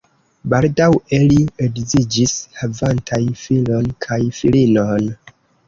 Baldaŭe 0.53 1.19
li 1.31 1.37
edziĝis, 1.65 2.33
havantaj 2.63 3.21
filon 3.45 3.95
kaj 4.09 4.21
filinon. 4.43 5.11